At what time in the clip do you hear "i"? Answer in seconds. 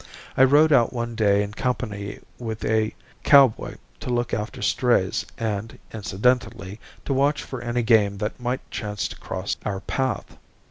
0.35-0.43